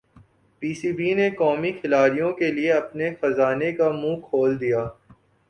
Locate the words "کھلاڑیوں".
1.79-2.31